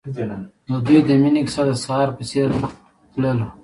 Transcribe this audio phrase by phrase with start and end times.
[0.71, 2.49] د دوی د مینې کیسه د سهار په څېر
[3.11, 3.47] تلله.